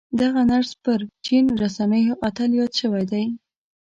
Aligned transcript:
دغه 0.21 0.41
نرس 0.51 0.71
پر 0.83 0.99
چين 1.25 1.45
رسنيو 1.61 2.13
اتل 2.27 2.51
ياد 2.59 2.71
شوی 2.79 3.03
دی. 3.11 3.25